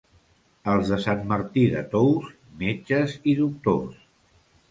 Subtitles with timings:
[0.71, 2.31] Els de Sant Martí de Tous,
[2.63, 4.03] metges i doctors.